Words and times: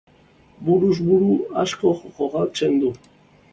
Buruz 0.69 0.97
buru 1.09 1.35
asko 1.65 1.93
jokatzen 2.17 2.77
du. 2.85 2.93